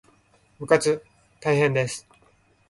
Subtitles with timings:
[0.57, 1.03] 部活
[1.39, 2.07] 大変です